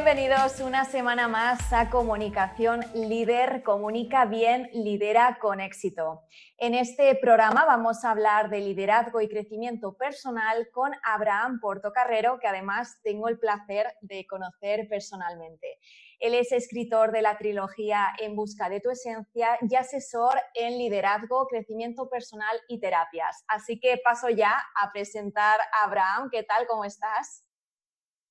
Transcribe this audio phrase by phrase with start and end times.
[0.00, 6.22] Bienvenidos una semana más a Comunicación Líder, comunica bien, lidera con éxito.
[6.56, 12.46] En este programa vamos a hablar de liderazgo y crecimiento personal con Abraham Portocarrero, que
[12.46, 15.80] además tengo el placer de conocer personalmente.
[16.20, 21.48] Él es escritor de la trilogía En Busca de tu Esencia y asesor en liderazgo,
[21.48, 23.44] crecimiento personal y terapias.
[23.48, 26.28] Así que paso ya a presentar a Abraham.
[26.30, 26.68] ¿Qué tal?
[26.68, 27.47] ¿Cómo estás?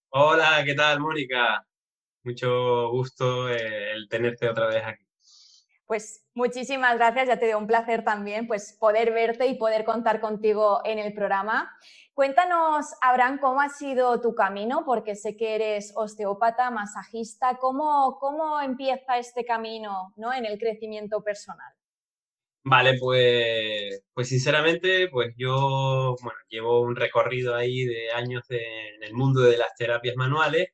[0.09, 1.67] Hola, ¿qué tal, Mónica?
[2.23, 5.05] Mucho gusto eh, el tenerte otra vez aquí.
[5.85, 10.21] Pues muchísimas gracias, ya te dio un placer también pues poder verte y poder contar
[10.21, 11.71] contigo en el programa.
[12.13, 18.59] Cuéntanos, Abraham, cómo ha sido tu camino, porque sé que eres osteópata, masajista, ¿cómo, cómo
[18.61, 20.33] empieza este camino ¿no?
[20.33, 21.76] en el crecimiento personal?
[22.69, 29.13] Vale, pues, pues sinceramente, pues yo bueno, llevo un recorrido ahí de años en el
[29.13, 30.67] mundo de las terapias manuales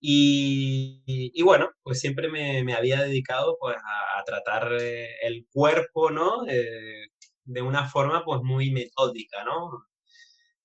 [0.00, 6.10] y, y bueno, pues siempre me, me, había dedicado pues a, tratar eh, el cuerpo,
[6.10, 6.46] ¿no?
[6.48, 7.06] Eh,
[7.44, 9.86] de una forma pues muy metódica, ¿no?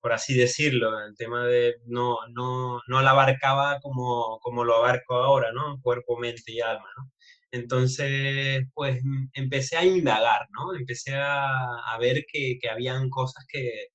[0.02, 5.16] Por así decirlo, el tema de no, no, no la abarcaba como, como lo abarco
[5.16, 5.80] ahora, ¿no?
[5.82, 7.12] Cuerpo, mente y alma, ¿no?
[7.56, 10.76] Entonces, pues mm, empecé a indagar, ¿no?
[10.76, 13.88] Empecé a, ver que, que, habían cosas que,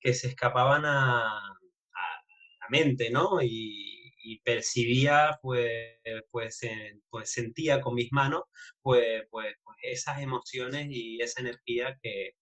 [0.00, 1.52] que se escapaban a, a,
[2.60, 3.42] la mente, ¿no?
[3.42, 3.90] Y,
[4.44, 5.98] percibía, pues,
[6.30, 6.60] pues,
[7.10, 8.42] pues sentía con mis manos,
[8.82, 12.36] pues, pues, pues esas emociones y esa energía que,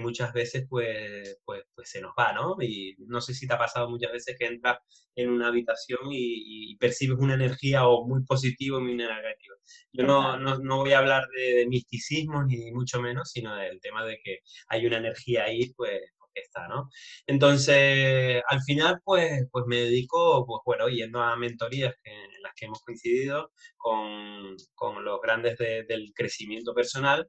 [0.00, 2.56] muchas veces pues, pues, pues se nos va, ¿no?
[2.60, 4.78] Y no sé si te ha pasado muchas veces que entras
[5.14, 9.54] en una habitación y, percibes una energía o muy positiva o muy negativa.
[9.92, 14.04] Yo no, no, no voy a hablar de, misticismo ni mucho menos, sino del tema
[14.04, 14.38] de que
[14.68, 16.00] hay una energía ahí, pues,
[16.34, 16.90] está, ¿no?
[17.26, 22.66] Entonces, al final, pues, pues me dedico, pues bueno, yendo a mentorías en las que
[22.66, 27.28] hemos coincidido con, con los grandes del crecimiento personal,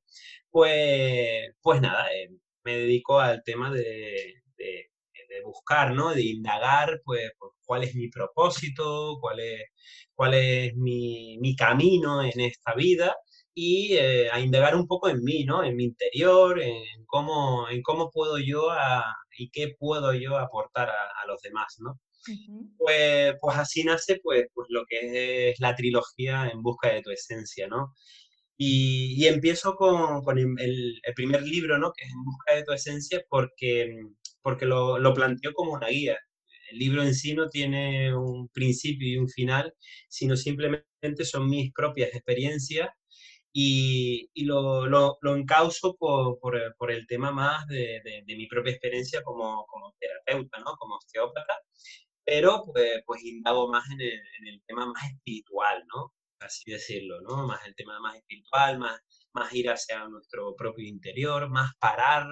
[0.49, 2.29] pues, pues nada, eh,
[2.63, 4.41] me dedico al tema de,
[5.43, 6.13] buscar, ¿no?
[6.13, 9.63] De indagar, pues, pues, cuál es mi propósito, cuál es,
[10.13, 13.15] cuál es mi, camino en esta vida
[13.53, 15.63] y eh, a indagar un poco en mí, ¿no?
[15.63, 18.69] En mi interior, en cómo, en cómo puedo yo
[19.37, 21.99] y qué puedo yo aportar a, los demás, ¿no?
[22.77, 27.09] pues, pues así nace pues, pues lo que es la trilogía En busca de tu
[27.09, 27.93] esencia, ¿no?
[28.63, 31.91] Y, empiezo con, el, primer libro, ¿no?
[31.93, 33.91] que es En busca de tu esencia, porque,
[34.43, 36.15] porque lo, lo planteo como una guía.
[36.69, 39.73] El libro en sí no tiene un principio y un final,
[40.09, 42.89] sino simplemente son mis propias experiencias
[43.51, 45.45] y, y lo, lo, lo,
[45.97, 50.75] por, por, por, el tema más de, de, mi propia experiencia como, como, terapeuta, ¿no?
[50.77, 51.59] como osteópata,
[52.23, 56.13] pero pues, pues indago más en el, en el tema más espiritual, ¿no?
[56.41, 57.47] Así decirlo, ¿no?
[57.47, 58.99] Más el tema más espiritual, más,
[59.33, 62.27] más ir hacia nuestro propio interior, más parar,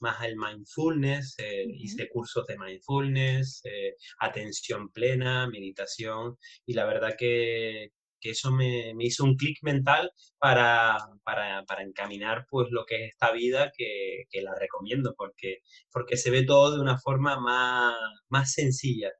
[0.00, 6.36] más el mindfulness, eh, hice cursos de mindfulness, eh, atención plena, meditación,
[6.66, 7.90] y la verdad que,
[8.20, 13.04] que eso me, me, hizo un clic mental para, para, para, encaminar pues lo que
[13.04, 15.58] es esta vida que, que, la recomiendo, porque,
[15.92, 17.94] porque se ve todo de una forma más,
[18.28, 19.10] más sencilla.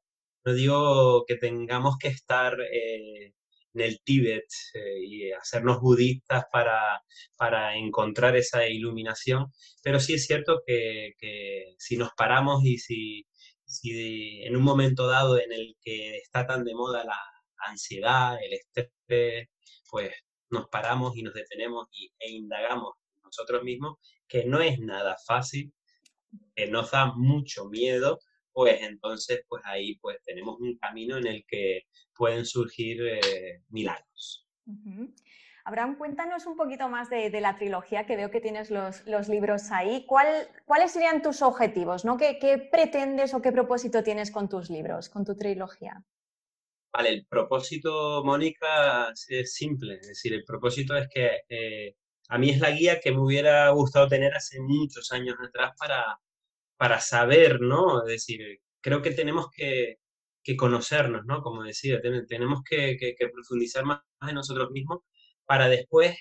[0.44, 2.58] No digo que tengamos que estar...
[2.60, 3.32] Eh,
[3.74, 7.02] en el Tíbet eh, y hacernos budistas para,
[7.36, 9.46] para, encontrar esa iluminación,
[9.82, 13.26] pero sí es cierto que, que si nos paramos y si,
[13.64, 17.18] si, en un momento dado en el que está tan de moda la
[17.68, 19.48] ansiedad, el estrés,
[19.90, 20.12] pues
[20.50, 23.98] nos paramos y nos detenemos y, e indagamos nosotros mismos,
[24.28, 25.72] que no es nada fácil,
[26.54, 28.20] que nos da mucho miedo,
[28.54, 31.82] pues entonces pues ahí pues tenemos un camino en el que
[32.14, 34.48] pueden surgir eh, milagros.
[35.64, 40.06] Abraham, cuéntanos un poquito más de, la trilogía, que veo que tienes los, libros ahí.
[40.06, 42.04] ¿Cuáles serían tus objetivos?
[42.04, 42.16] ¿no?
[42.16, 46.02] ¿Qué, pretendes o qué propósito tienes con tus libros, con tu trilogía?
[46.92, 49.94] Vale, el propósito, Mónica, es simple.
[49.94, 51.96] Es decir, el propósito es que eh,
[52.28, 56.20] a mí es la guía que me hubiera gustado tener hace muchos años atrás para,
[56.84, 58.02] para saber, ¿no?
[58.02, 59.96] Es decir, creo que tenemos que,
[60.58, 61.40] conocernos, ¿no?
[61.40, 61.98] Como decía,
[62.28, 62.98] tenemos que,
[63.32, 64.98] profundizar más en nosotros mismos
[65.46, 66.14] para después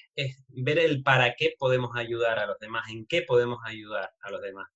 [0.47, 4.41] ver el para qué podemos ayudar a los demás, en qué podemos ayudar a los
[4.41, 4.69] demás.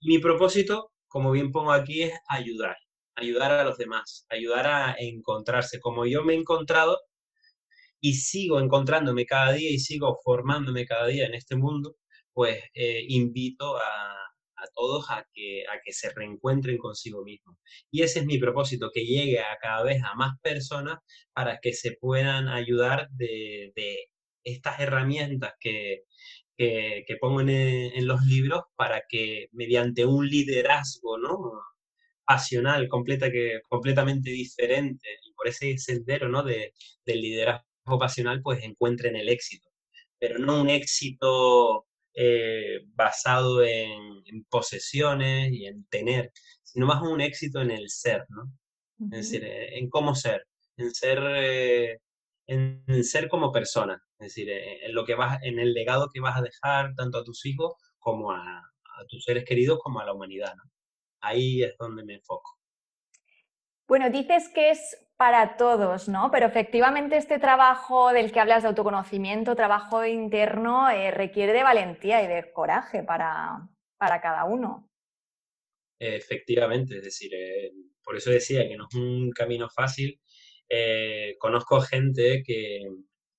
[0.00, 2.76] Mi propósito, como bien pongo aquí, es ayudar,
[3.14, 5.78] ayudar a los demás, ayudar a encontrarse.
[5.78, 6.98] Como yo me he encontrado
[8.00, 11.94] y sigo encontrándome cada día y sigo formándome cada día en este mundo,
[12.32, 14.27] pues eh, invito a,
[14.58, 17.56] a todos a que, a que se reencuentren consigo mismos.
[17.90, 20.98] Y ese es mi propósito, que llegue a cada vez a más personas
[21.32, 23.72] para que se puedan ayudar de,
[24.44, 26.04] estas herramientas que,
[26.56, 31.38] que, pongo en, los libros para que mediante un liderazgo ¿no?
[32.26, 36.42] pasional completa, que, completamente diferente por ese sendero ¿no?
[36.42, 36.72] de,
[37.04, 39.68] del liderazgo pasional pues encuentren el éxito.
[40.18, 41.87] Pero no un éxito
[42.20, 46.32] eh, basado en, posesiones y en tener,
[46.64, 48.52] sino más un éxito en el ser, ¿no?
[49.16, 50.44] Es decir, eh, en cómo ser,
[50.76, 51.98] en ser, eh,
[52.48, 56.36] en, ser como persona, es decir, en lo que vas, en el legado que vas
[56.36, 60.12] a dejar tanto a tus hijos como a, a tus seres queridos como a la
[60.12, 60.64] humanidad, ¿no?
[61.20, 62.57] Ahí es donde me enfoco.
[63.88, 66.30] Bueno, dices que es para todos, ¿no?
[66.30, 72.22] Pero efectivamente este trabajo del que hablas de autoconocimiento, trabajo interno, eh, requiere de valentía
[72.22, 74.90] y de coraje para, para cada uno.
[75.98, 77.72] Efectivamente, es decir, eh,
[78.04, 80.20] por eso decía que no es un camino fácil.
[80.68, 82.82] Eh, conozco gente que,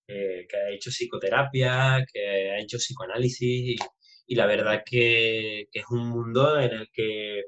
[0.10, 3.80] ha hecho psicoterapia, que ha hecho psicoanálisis
[4.26, 7.44] y, la verdad que, que, es un mundo en el que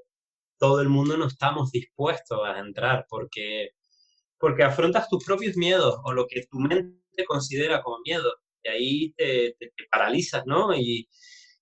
[0.61, 3.71] todo el mundo no estamos dispuestos a entrar porque
[4.39, 8.31] porque afrontas tus propios miedos o lo que tu mente considera como miedo.
[8.63, 9.55] Y ahí te,
[9.91, 10.75] paralizas, ¿no?
[10.75, 11.07] Y,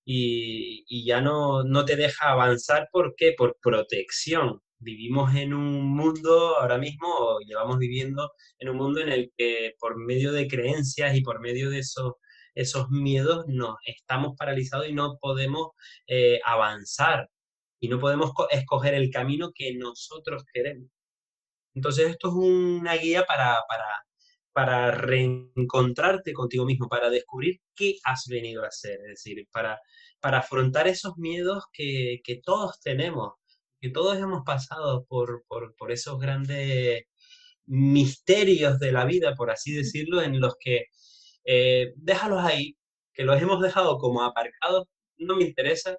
[0.05, 2.89] y, ya no, no te deja avanzar.
[2.91, 3.33] ¿Por qué?
[3.37, 4.61] Por protección.
[4.79, 9.73] Vivimos en un mundo ahora mismo, o llevamos viviendo en un mundo en el que
[9.79, 12.13] por medio de creencias y por medio de esos,
[12.55, 15.71] esos miedos nos estamos paralizados y no podemos
[16.07, 17.29] eh, avanzar
[17.79, 20.89] y no podemos escoger el camino que nosotros queremos.
[21.73, 23.59] Entonces esto es una guía para,
[24.53, 29.79] para, reencontrarte contigo mismo, para descubrir qué has venido a hacer, es decir, para,
[30.19, 33.33] para afrontar esos miedos que, todos tenemos,
[33.79, 35.45] que todos hemos pasado por,
[35.89, 37.03] esos grandes
[37.65, 40.87] misterios de la vida, por así decirlo, en los que
[41.45, 42.75] eh, déjalos ahí,
[43.13, 44.87] que los hemos dejado como aparcados,
[45.17, 45.97] no me interesa,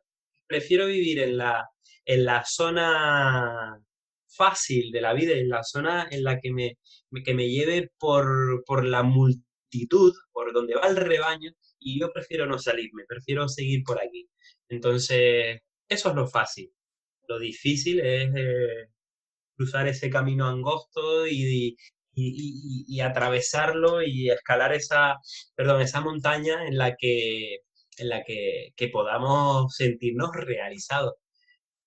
[0.51, 1.71] prefiero vivir en la,
[2.05, 3.81] en la zona
[4.27, 6.79] fácil de la vida, en la zona en la que me,
[7.25, 12.47] que me lleve por, por la multitud, por donde va el rebaño, y yo prefiero
[12.47, 14.29] no salirme, prefiero seguir por aquí.
[14.69, 16.73] Entonces, eso es lo fácil.
[17.29, 18.89] Lo difícil es eh,
[19.57, 21.77] cruzar ese camino angosto y,
[22.13, 25.15] y, y, atravesarlo y escalar esa,
[25.55, 27.61] perdón, esa montaña en la que,
[28.01, 31.15] en la que, que podamos sentirnos realizados.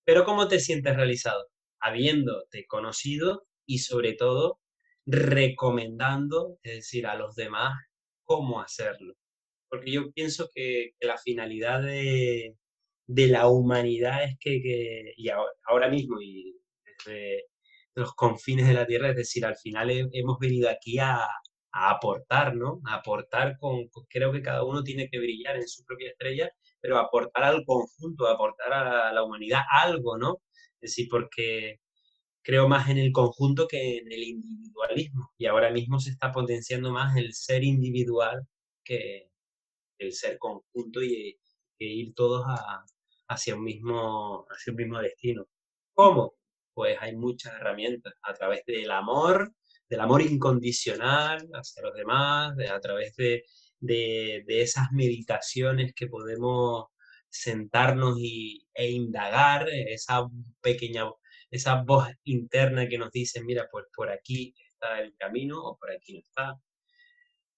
[0.06, 1.48] Pero ¿cómo te sientes realizado?
[1.84, 4.60] habiéndote conocido y sobre todo
[5.06, 7.74] recomendando, es decir, a los demás
[8.24, 9.16] cómo hacerlo.
[9.70, 12.56] Porque yo pienso que, la finalidad de,
[13.08, 16.56] la humanidad es que, y ahora, mismo y
[17.06, 17.46] desde
[17.96, 21.28] los confines de la Tierra, es decir, al final hemos venido aquí a,
[21.74, 22.82] aportar, ¿no?
[22.86, 26.52] A aportar con, creo que cada uno tiene que brillar en su propia estrella,
[26.82, 30.38] pero aportar al conjunto, aportar a la humanidad algo, ¿no?
[30.82, 31.80] Es decir, porque
[32.44, 35.32] creo más en el conjunto que en el individualismo.
[35.38, 38.48] Y ahora mismo se está potenciando más el ser individual
[38.84, 39.30] que
[40.00, 41.40] el ser conjunto y
[41.78, 42.46] que ir todos
[43.28, 45.46] hacia, un mismo, hacia un mismo destino.
[45.94, 46.36] ¿Cómo?
[46.74, 49.54] Pues hay muchas herramientas a través del amor,
[49.94, 53.44] del amor incondicional hacia los demás, a través de,
[53.80, 56.88] de, esas meditaciones que podemos
[57.30, 60.28] sentarnos y, e indagar, esa
[60.62, 61.04] pequeña,
[61.52, 65.92] esa voz interna que nos dice, mira, pues por aquí está el camino o por
[65.92, 66.60] aquí no está.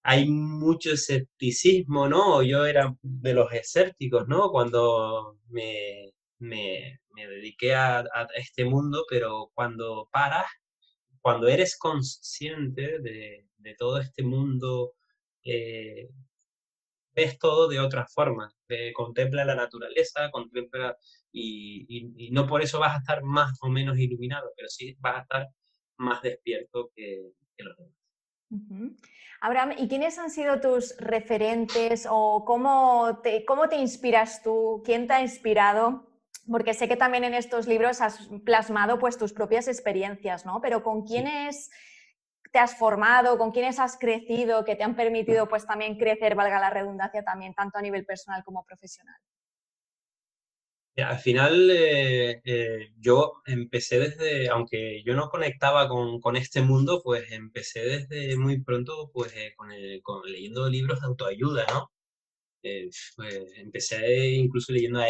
[0.04, 2.44] Hay mucho escepticismo, ¿no?
[2.44, 4.52] Yo era de los escépticos, ¿no?
[4.52, 10.48] Cuando me, me, me dediqué a, a, este mundo, pero cuando paras,
[11.26, 13.48] cuando eres consciente de,
[13.80, 14.94] todo este mundo
[15.44, 16.08] eh,
[17.16, 18.54] ves todo de otra forma,
[18.94, 20.96] contempla la naturaleza, contempla
[21.32, 25.22] y, no por eso vas a estar más o menos iluminado, pero sí vas a
[25.22, 25.48] estar
[25.98, 28.96] más despierto que, los demás.
[29.42, 34.84] Abraham, ¿y quiénes han sido tus referentes o cómo te inspiras tú?
[34.86, 36.15] ¿Quién te ha inspirado?
[36.50, 40.62] Porque sé que también en estos libros has plasmado pues tus propias experiencias, ¿no?
[40.62, 41.72] Pero ¿con quiénes
[42.52, 46.60] te has formado, con quiénes has crecido, que te han permitido pues también crecer, valga
[46.60, 49.18] la redundancia, también tanto a nivel personal como profesional?
[50.98, 57.30] Al final eh, eh, yo empecé desde, aunque yo no conectaba con, este mundo, pues
[57.32, 59.70] empecé desde muy pronto pues eh, con,
[60.24, 61.92] leyendo libros de autoayuda, ¿no?
[62.62, 63.14] pues
[63.58, 65.10] empecé incluso leyendo a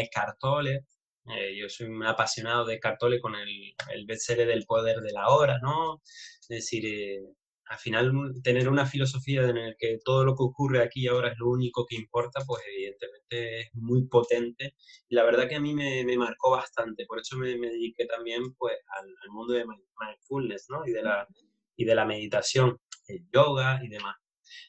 [1.25, 5.11] Tolle, yo soy un apasionado de Eckhart Tolle con el, el bestseller del poder de
[5.11, 6.01] la hora, ¿no?
[6.41, 6.85] Es decir,
[7.67, 8.11] al final
[8.43, 11.49] tener una filosofía en la que todo lo que ocurre aquí y ahora es lo
[11.49, 14.75] único que importa, pues evidentemente es muy potente.
[15.09, 18.05] Y la verdad que a mí me, me marcó bastante, por eso me, me dediqué
[18.05, 20.85] también pues al, mundo de mindfulness, ¿no?
[20.85, 21.27] Y de la,
[21.75, 24.15] y de la meditación, el yoga y demás.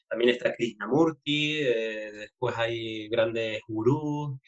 [0.09, 4.39] También está Krishnamurti, eh, después hay grandes gurús,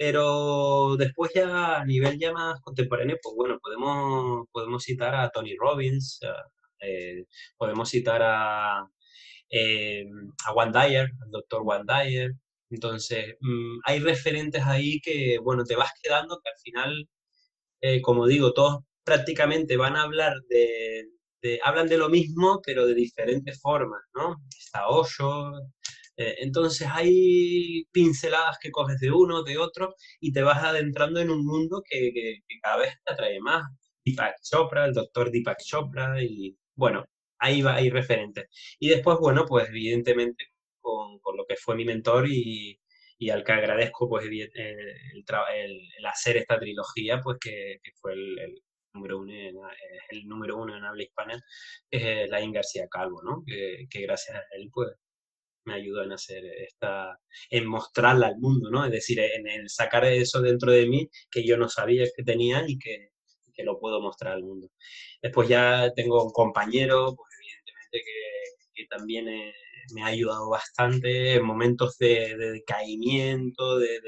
[0.00, 5.54] pero después ya a nivel ya más contemporáneo, pues bueno, podemos, podemos citar a Tony
[5.58, 6.20] Robbins,
[6.80, 7.26] eh,
[7.58, 8.82] podemos citar a,
[9.50, 10.06] eh,
[10.46, 12.32] a One Dyer, al doctor One Dyer.
[12.70, 17.08] Entonces, mm, hay referentes ahí que, bueno, te vas quedando que al final,
[17.82, 21.08] eh, como digo, todos prácticamente van a hablar de,
[21.62, 24.36] hablan de lo mismo, pero de diferentes formas, ¿no?
[24.58, 25.52] Está Osho.
[26.38, 31.44] Entonces hay pinceladas que coges de uno, de otro, y te vas adentrando en un
[31.44, 33.64] mundo que, que cada vez te atrae más.
[34.04, 37.04] Deepak Chopra, el doctor Deepak Chopra, y bueno,
[37.38, 38.46] ahí va, hay referentes.
[38.78, 40.44] Y después, bueno, pues evidentemente
[40.80, 42.78] con, lo que fue mi mentor y,
[43.30, 48.62] al que agradezco pues el, el, hacer esta trilogía, pues que, fue el,
[48.94, 49.56] número uno en,
[50.10, 51.40] el número uno en habla hispana,
[51.90, 53.42] es Laín García Calvo, ¿no?
[53.46, 54.88] Que, gracias a él, pues
[55.64, 57.18] me ayudó en hacer esta,
[57.50, 58.84] en mostrarla al mundo, ¿no?
[58.84, 62.64] Es decir, en, en sacar eso dentro de mí que yo no sabía que tenía
[62.66, 63.10] y que,
[63.60, 64.70] que lo puedo mostrar al mundo.
[65.22, 69.52] Después ya tengo un compañero, pues evidentemente que, también eh,
[69.94, 74.00] me ha ayudado bastante en momentos de, decaimiento, de,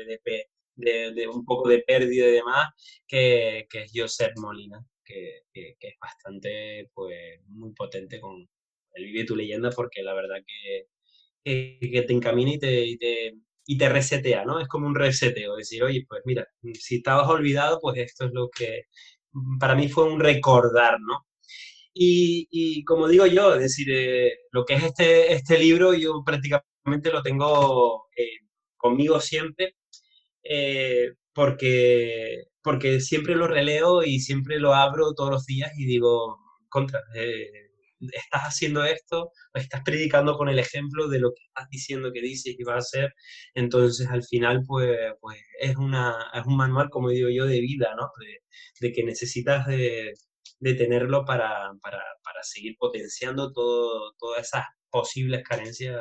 [0.74, 2.68] de, un poco de pérdida y demás,
[3.06, 8.48] que, que es Josep Molina, que, que, es bastante, pues, muy potente con
[8.94, 10.86] el Vive tu leyenda, porque la verdad que,
[11.44, 13.34] que, te encamina y te, y te,
[13.66, 14.60] y te resetea, ¿no?
[14.60, 18.48] Es como un reseteo, decir, oye, pues mira, si estabas olvidado, pues esto es lo
[18.50, 18.84] que,
[19.60, 21.26] para mí fue un recordar, ¿no?
[21.94, 27.12] Y, como digo yo, es decir, eh, lo que es este, este libro yo prácticamente
[27.12, 28.38] lo tengo eh,
[28.76, 29.76] conmigo siempre,
[30.44, 36.38] eh, porque, porque siempre lo releo y siempre lo abro todos los días y digo,
[36.68, 37.00] contra,
[38.12, 42.56] estás haciendo esto, estás predicando con el ejemplo de lo que estás diciendo que dices
[42.58, 43.14] y vas a hacer,
[43.54, 47.94] entonces al final pues, pues es, una, es un manual, como digo yo, de vida,
[47.96, 48.10] ¿no?
[48.80, 50.14] De, que necesitas de,
[50.60, 56.00] tenerlo para, para, para, seguir potenciando todo, todas esas posibles carencias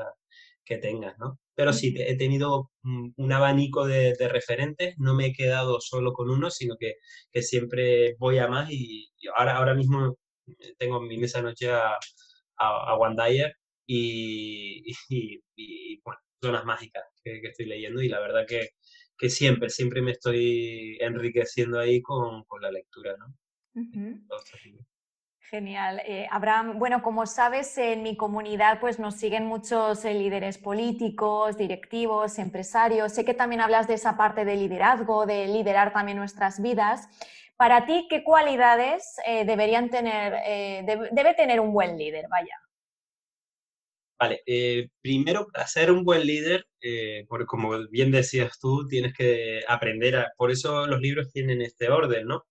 [0.66, 1.40] que tengas, ¿no?
[1.56, 6.50] Pero sí, he tenido un abanico de, referentes, no me he quedado solo con uno,
[6.50, 6.96] sino que,
[7.32, 10.18] que siempre voy a más y, ahora, ahora mismo
[10.78, 11.98] tengo en mi mesa noche a,
[12.58, 12.98] a,
[13.88, 14.92] y,
[15.56, 18.70] y, bueno, zonas mágicas que, estoy leyendo y la verdad que,
[19.18, 23.34] que, siempre, siempre me estoy enriqueciendo ahí con, con la lectura, ¿no?
[25.52, 26.02] Genial.
[26.06, 31.58] Eh, Abraham, bueno, como sabes, en mi comunidad pues nos siguen muchos eh, líderes políticos,
[31.58, 33.12] directivos, empresarios.
[33.12, 37.10] Sé que también hablas de esa parte de liderazgo, de liderar también nuestras vidas.
[37.62, 42.26] Para ti, ¿qué cualidades eh, deberían tener, eh, debe tener un buen líder?
[42.28, 42.56] Vaya.
[44.20, 46.66] Vale, eh, primero, para ser un buen líder,
[47.28, 50.32] porque como bien decías tú, tienes que aprender a...
[50.38, 52.48] Por eso los libros tienen este orden, ¿no?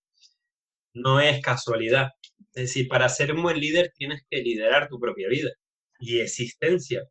[0.95, 2.11] No es casualidad.
[2.55, 5.51] Es decir, para ser un buen líder tienes que liderar tu propia vida
[5.99, 7.03] y existencia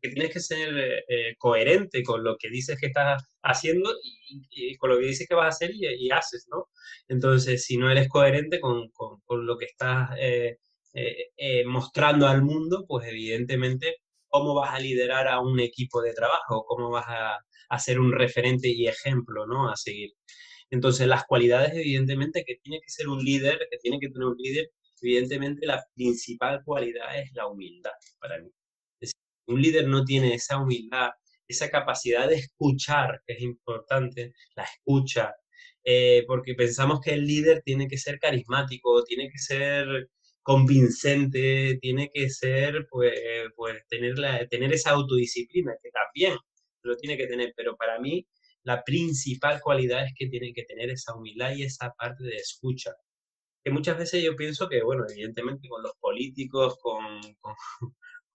[0.00, 3.90] que tienes que ser eh, eh, coherente con lo que dices que estás haciendo
[4.50, 6.68] y, con lo que dices que vas a hacer y, haces, ¿no?
[7.08, 10.56] Entonces, si no eres coherente con, con, lo que estás eh,
[11.66, 13.96] mostrando al mundo, pues evidentemente,
[14.28, 16.64] ¿cómo vas a liderar a un equipo de trabajo?
[16.66, 17.38] ¿Cómo vas a,
[17.68, 19.70] a ser un referente y ejemplo, ¿no?
[19.70, 20.10] A seguir.
[20.70, 24.36] Entonces, las cualidades, evidentemente, que tiene que ser un líder, que tiene que tener un
[24.38, 24.70] líder,
[25.02, 28.50] evidentemente la principal cualidad es la humildad para mí
[29.50, 31.10] un líder no tiene esa humildad,
[31.48, 35.34] esa capacidad de escuchar, que es importante, la escucha,
[35.84, 40.10] eh, porque pensamos que el líder tiene que ser carismático, tiene que ser
[40.42, 43.14] convincente, tiene que ser, pues,
[43.56, 46.36] pues tener, la, tener esa autodisciplina, que también
[46.82, 48.26] lo tiene que tener, pero para mí
[48.62, 52.92] la principal cualidad es que tiene que tener esa humildad y esa parte de escucha.
[53.64, 57.54] Que muchas veces yo pienso que, bueno, evidentemente con los políticos, con, con,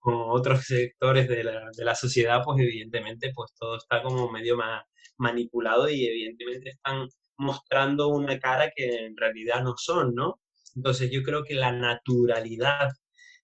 [0.05, 4.83] otros sectores de la, de la, sociedad, pues evidentemente pues todo está como medio más
[5.17, 7.07] manipulado y evidentemente están
[7.38, 10.39] mostrando una cara que en realidad no son, ¿no?
[10.75, 12.89] Entonces yo creo que la naturalidad,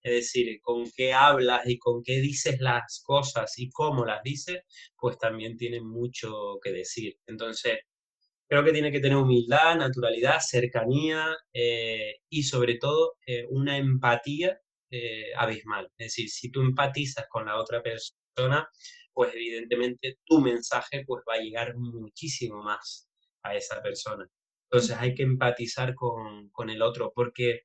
[0.03, 4.61] es decir, con qué hablas y con qué dices las cosas y cómo las dices,
[4.97, 7.15] pues también tiene mucho que decir.
[7.27, 7.79] Entonces,
[8.47, 14.59] creo que tiene que tener humildad, naturalidad, cercanía eh, y sobre todo eh, una empatía
[14.91, 15.85] eh, abismal.
[15.97, 18.69] Es decir, si tú empatizas con la otra persona,
[19.13, 23.09] pues evidentemente tu mensaje pues va a llegar muchísimo más
[23.43, 24.27] a esa persona.
[24.69, 27.61] Entonces hay que empatizar con, con el otro, porque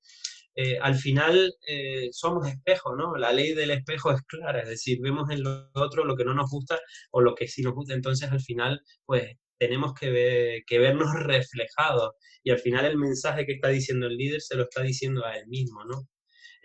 [0.56, 3.16] eh, al final eh, somos espejos, ¿no?
[3.16, 6.34] La ley del espejo es clara, es decir, vemos en lo otro lo que no
[6.34, 6.80] nos gusta
[7.10, 12.12] o lo que sí nos gusta, entonces al final, pues tenemos que, que vernos reflejados
[12.42, 15.36] y al final el mensaje que está diciendo el líder se lo está diciendo a
[15.36, 16.08] él mismo, ¿no?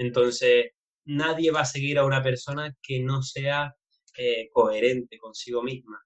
[0.02, 0.72] Entonces,
[1.06, 3.76] nadie va a seguir a una persona que no sea
[4.18, 6.00] eh, coherente consigo misma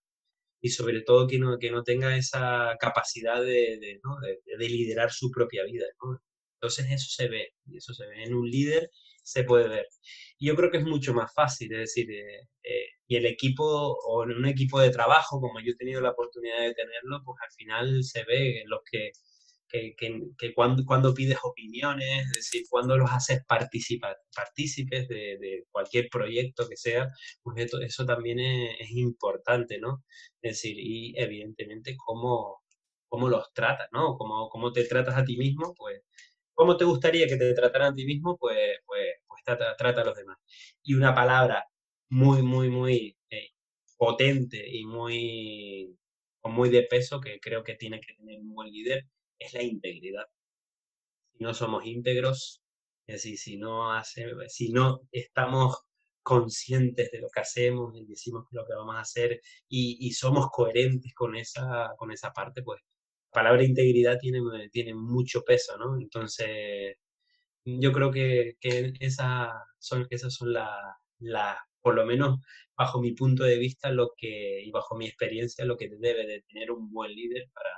[0.62, 5.64] y sobre todo que no, que no tenga esa capacidad de, de, liderar su propia
[5.64, 5.86] vida.
[6.56, 8.90] Entonces eso se ve, y eso se ve en un líder,
[9.24, 9.88] se puede ver.
[10.40, 13.64] Y yo creo que es mucho más fácil, es decir, eh, eh, y el equipo
[13.64, 17.38] o en un equipo de trabajo, como yo he tenido la oportunidad de tenerlo, pues
[17.42, 19.12] al final se ve en los que
[19.98, 26.78] que, cuando, cuando, pides opiniones, es decir, cuando los haces partícipes de, cualquier proyecto que
[26.78, 27.10] sea,
[27.44, 30.04] pues eso, también es, importante, ¿no?
[30.42, 32.62] Es decir, y evidentemente cómo,
[33.10, 34.18] cómo los tratas, ¿no?
[34.18, 36.02] Cómo, cómo te tratas a ti mismo, pues,
[36.54, 40.06] cómo te gustaría que te trataran a ti mismo, pues, pues, pues trata, trata, a
[40.06, 40.38] los demás.
[40.84, 41.66] Y una palabra
[42.10, 43.50] muy, muy, muy eh,
[43.98, 45.98] potente y muy,
[46.44, 49.08] muy de peso que creo que tiene que tener un buen líder
[49.40, 50.26] es la integridad.
[51.34, 52.62] Si no somos íntegros,
[53.08, 55.86] es decir, si no, hace, si no estamos
[56.24, 61.14] conscientes de lo que hacemos y decimos lo que vamos a hacer y, somos coherentes
[61.14, 62.82] con esa, con esa parte, pues
[63.32, 64.40] la palabra integridad tiene,
[64.72, 65.98] tiene mucho peso, ¿no?
[66.00, 66.98] Entonces,
[67.66, 70.70] yo creo que, que esa son, esas son las,
[71.20, 72.40] la, por lo menos
[72.76, 76.42] bajo mi punto de vista, lo que, y bajo mi experiencia, lo que debe de
[76.44, 77.70] tener un buen líder para,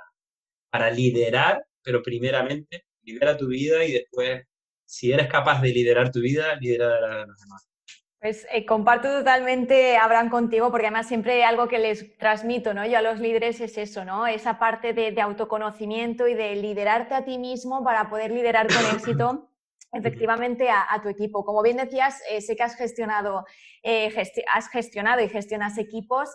[0.70, 4.44] para liderar, pero primeramente lidera tu vida y después,
[4.84, 7.68] si eres capaz de liderar tu vida, liderar a los demás.
[8.20, 12.84] Pues eh, comparto totalmente, Abraham, contigo, porque además siempre algo que les transmito ¿no?
[12.84, 14.26] yo a los líderes es eso, ¿no?
[14.26, 19.48] esa parte de, autoconocimiento y de liderarte a ti mismo para poder liderar con éxito
[19.92, 21.44] efectivamente a, tu equipo.
[21.44, 23.46] Como bien decías, eh, sé que has gestionado,
[23.84, 24.12] eh,
[24.52, 26.28] has gestionado y gestionas equipos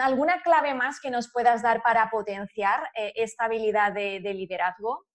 [0.00, 5.06] ¿Alguna clave más que nos puedas dar para potenciar eh, esta habilidad de, liderazgo?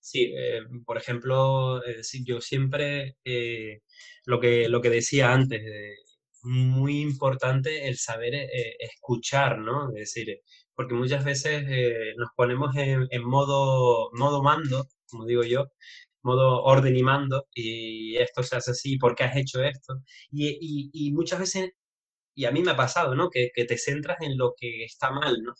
[0.00, 1.80] Sí, eh, por ejemplo,
[2.24, 3.82] yo siempre eh,
[4.24, 5.62] lo, que, lo que decía antes,
[6.42, 8.34] muy importante el saber
[8.78, 9.90] escuchar, ¿no?
[9.90, 10.40] Es decir,
[10.74, 11.64] porque muchas veces
[12.16, 15.66] nos ponemos en, modo, modo mando, como digo yo,
[16.22, 20.00] modo orden y mando, y esto se hace así, ¿por qué has hecho esto?
[20.30, 21.72] Y, y muchas veces
[22.34, 23.30] y a mí me ha pasado, ¿no?
[23.30, 25.54] Que, te centras en lo que está mal, ¿no?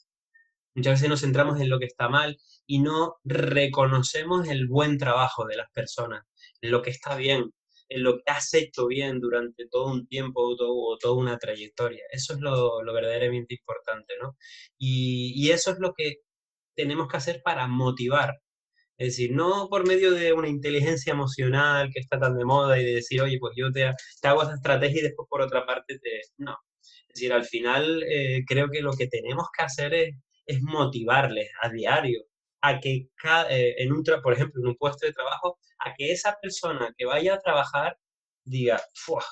[0.74, 5.46] Muchas veces nos centramos en lo que está mal y no reconocemos el buen trabajo
[5.46, 6.24] de las personas,
[6.60, 7.52] en lo que está bien,
[7.88, 12.04] en lo que has hecho bien durante todo un tiempo o, toda una trayectoria.
[12.12, 14.36] Eso es lo, verdaderamente importante, ¿no?
[14.78, 16.16] Y, y, eso es lo que
[16.76, 18.40] tenemos que hacer para motivar
[19.00, 22.84] es decir, no por medio de una inteligencia emocional que está tan de moda y
[22.84, 23.86] de decir, oye, pues yo te,
[24.24, 26.20] hago esa estrategia y después por otra parte te...
[26.36, 26.58] No.
[27.08, 31.48] Es decir, al final eh, creo que lo que tenemos que hacer es, es motivarles
[31.62, 32.24] a diario
[32.60, 33.08] a que,
[33.48, 37.06] eh, en un por ejemplo, en un puesto de trabajo, a que esa persona que
[37.06, 37.96] vaya a trabajar
[38.44, 39.24] diga, ¡Fua!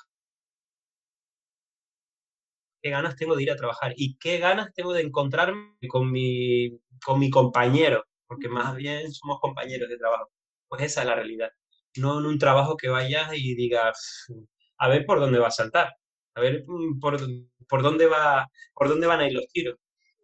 [2.83, 3.93] ¿Qué ganas tengo de ir a trabajar?
[3.97, 6.71] ¿Y qué ganas tengo de encontrarme con mi,
[7.05, 8.05] con mi compañero?
[8.29, 10.31] Porque más bien somos compañeros de trabajo.
[10.69, 11.51] Pues esa es la realidad.
[11.97, 14.27] No en un trabajo que vayas y digas,
[14.79, 15.95] a ver por dónde va a saltar,
[16.35, 17.19] a ver mm, por,
[17.69, 19.77] por, dónde, va, por dónde van a ir los tiros.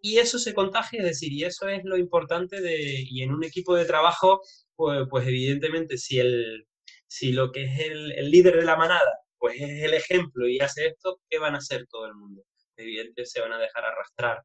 [0.03, 3.43] Y eso se contagia, es decir, y eso es lo importante de, y en un
[3.43, 4.43] equipo de trabajo,
[4.77, 6.67] pues, pues evidentemente si, el,
[7.07, 10.59] si lo que es el, el líder de la manada pues es el ejemplo y
[10.61, 12.43] hace esto, ¿qué van a hacer todo el mundo?
[12.79, 14.43] Evidentemente se van a dejar arrastrar.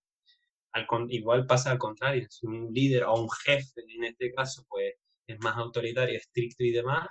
[0.73, 4.93] Al, igual pasa al contrario, si un líder o un jefe, en este caso, pues
[5.27, 7.07] es más autoritario, estricto y demás,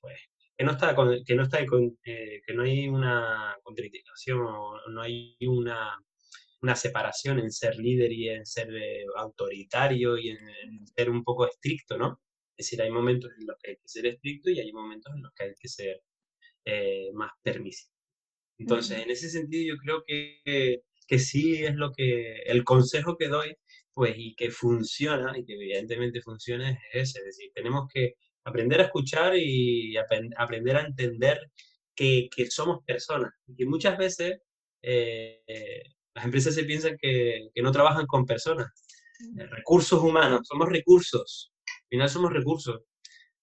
[0.00, 0.18] pues
[0.56, 0.94] que no está,
[1.26, 5.98] que no está, eh, que no hay una contradicción o no hay una,
[6.62, 11.46] una separación en ser líder y en ser eh, autoritario y en, ser un poco
[11.46, 12.20] estricto, ¿no?
[12.56, 15.22] Es decir, hay momentos en los que hay que ser estricto y hay momentos en
[15.22, 16.02] los que hay que ser
[16.64, 17.92] eh, más permisivo.
[18.58, 23.28] Entonces, en ese sentido, yo creo que, que sí es lo que, el consejo que
[23.28, 23.54] doy,
[23.92, 26.78] pues, y que funciona, y que evidentemente funciona, es
[27.10, 27.18] ese.
[27.18, 31.38] Es decir, tenemos que aprender a escuchar y aprender a entender
[31.94, 33.30] que, que, somos personas.
[33.46, 34.38] Y que muchas veces
[34.80, 35.42] eh,
[36.14, 38.68] las empresas se piensan que, que, no trabajan con personas.
[39.38, 41.52] Eh, recursos humanos, somos recursos.
[41.66, 42.80] Al final somos recursos.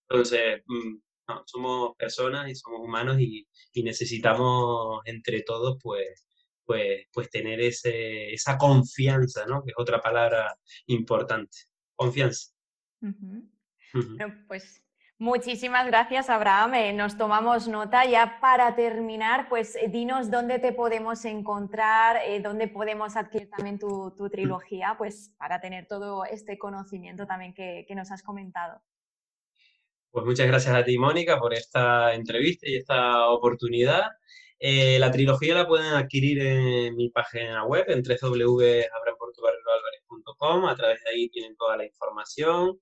[0.09, 0.97] Entonces, mm,
[1.45, 3.45] somos personas y somos humanos y,
[3.83, 6.25] necesitamos entre todos, pues,
[6.69, 9.63] pues, pues tener ese, esa confianza, ¿no?
[9.63, 10.55] Que es otra palabra
[10.85, 11.57] importante.
[11.95, 12.51] Confianza.
[14.47, 14.83] pues
[15.17, 16.75] Muchísimas gracias, Abraham.
[16.75, 18.05] Eh, nos tomamos nota.
[18.05, 23.79] Ya para terminar, pues eh, dinos dónde te podemos encontrar, eh, dónde podemos adquirir también
[23.79, 28.79] tu, trilogía, pues para tener todo este conocimiento también que, nos has comentado.
[30.11, 34.03] Pues muchas gracias a ti, Mónica, por esta entrevista y esta oportunidad.
[34.59, 40.65] La trilogía la pueden adquirir en mi página web, en www.abrahamportugalloalvarez.com.
[40.65, 42.79] A través de ahí tienen toda la información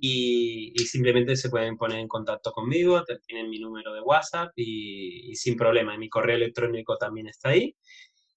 [0.00, 5.56] y, simplemente se pueden poner en contacto conmigo, tienen mi número de WhatsApp y, sin
[5.56, 7.74] problema, mi correo electrónico también está ahí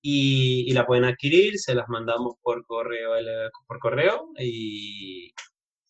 [0.02, 3.12] y, la pueden adquirir, se las mandamos por correo,
[3.67, 5.34] por correo y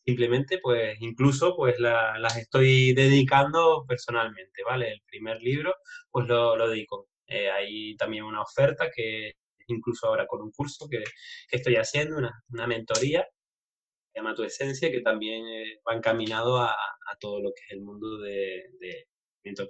[0.07, 4.93] simplemente pues incluso pues las estoy dedicando personalmente, ¿vale?
[4.93, 5.75] El primer libro
[6.11, 7.09] pues lo, lo dedico.
[7.27, 9.33] Eh, hay también una oferta que
[9.67, 11.03] incluso ahora con un curso que,
[11.49, 13.27] que estoy haciendo, una, una mentoría
[14.17, 16.75] llama Tu Esencia, que también eh, va encaminado a,
[17.19, 19.07] todo lo que es el mundo de, de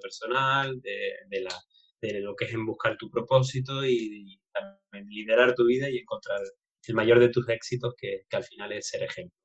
[0.01, 1.53] personal, de, la,
[2.01, 6.41] de lo que es en buscar tu propósito y, también liderar tu vida y encontrar
[6.87, 9.37] el mayor de tus éxitos, que, al final es ser ejemplo.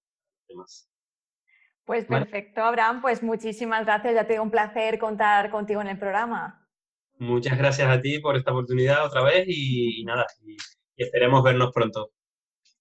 [1.84, 6.68] Pues perfecto, Abraham, pues muchísimas gracias, ya tengo un placer contar contigo en el programa.
[7.18, 10.56] Muchas gracias a ti por esta oportunidad otra vez y, nada, y
[10.96, 12.10] esperemos vernos pronto.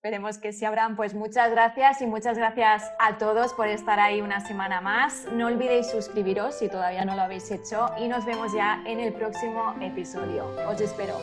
[0.04, 0.96] Esperemos que sí, Abraham.
[0.96, 5.28] Pues muchas gracias y muchas gracias a todos por estar ahí una semana más.
[5.32, 9.14] No olvidéis suscribiros si todavía no lo habéis hecho y nos vemos ya en el
[9.14, 10.48] próximo episodio.
[10.68, 11.18] Os espero.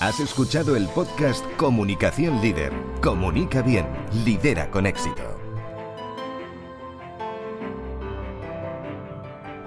[0.00, 2.72] Has escuchado el podcast Comunicación Líder.
[3.02, 3.86] Comunica bien,
[4.24, 5.35] lidera con éxito.